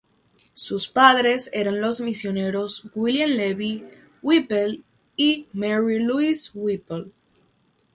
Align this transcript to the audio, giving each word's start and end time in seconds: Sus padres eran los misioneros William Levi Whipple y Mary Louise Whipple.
Sus 0.55 0.87
padres 0.89 1.51
eran 1.53 1.79
los 1.79 2.01
misioneros 2.01 2.89
William 2.95 3.29
Levi 3.29 3.85
Whipple 4.23 4.81
y 5.15 5.45
Mary 5.53 5.99
Louise 5.99 6.49
Whipple. 6.55 7.11